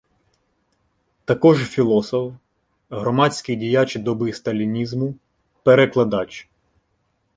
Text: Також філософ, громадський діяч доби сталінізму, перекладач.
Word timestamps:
Також 1.25 1.57
філософ, 1.65 2.33
громадський 2.89 3.55
діяч 3.55 3.95
доби 3.95 4.33
сталінізму, 4.33 5.15
перекладач. 5.63 6.49